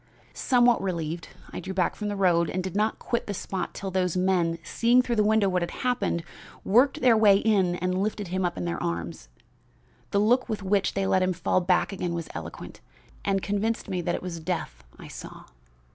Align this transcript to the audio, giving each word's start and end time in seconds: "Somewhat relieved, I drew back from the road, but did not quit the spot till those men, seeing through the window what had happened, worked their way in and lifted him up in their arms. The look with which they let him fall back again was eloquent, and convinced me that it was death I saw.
"Somewhat 0.33 0.81
relieved, 0.81 1.27
I 1.53 1.59
drew 1.59 1.75
back 1.75 1.95
from 1.95 2.07
the 2.07 2.15
road, 2.15 2.49
but 2.51 2.63
did 2.63 2.75
not 2.75 2.97
quit 2.97 3.27
the 3.27 3.35
spot 3.35 3.75
till 3.75 3.91
those 3.91 4.17
men, 4.17 4.57
seeing 4.63 5.03
through 5.03 5.17
the 5.17 5.23
window 5.23 5.47
what 5.47 5.61
had 5.61 5.69
happened, 5.85 6.23
worked 6.63 7.01
their 7.01 7.15
way 7.15 7.37
in 7.37 7.75
and 7.75 8.01
lifted 8.01 8.29
him 8.29 8.43
up 8.43 8.57
in 8.57 8.65
their 8.65 8.81
arms. 8.81 9.29
The 10.09 10.17
look 10.19 10.49
with 10.49 10.63
which 10.63 10.95
they 10.95 11.05
let 11.05 11.21
him 11.21 11.33
fall 11.33 11.61
back 11.61 11.93
again 11.93 12.15
was 12.15 12.29
eloquent, 12.33 12.81
and 13.23 13.43
convinced 13.43 13.89
me 13.89 14.01
that 14.01 14.15
it 14.15 14.23
was 14.23 14.39
death 14.39 14.83
I 14.97 15.07
saw. 15.07 15.43